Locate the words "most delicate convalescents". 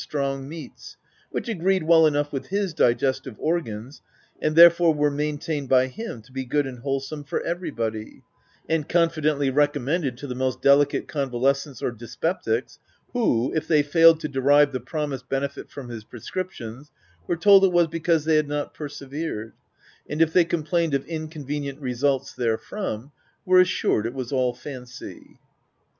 10.33-11.83